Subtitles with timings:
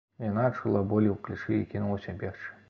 [0.29, 2.51] Яна адчула боль у плячы і кінулася бегчы.